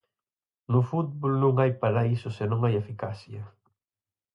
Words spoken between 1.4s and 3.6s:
non hai paraíso se non hai eficacia.